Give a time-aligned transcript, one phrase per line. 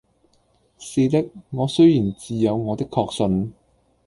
[0.79, 3.53] 是的，我雖然自有我的確信，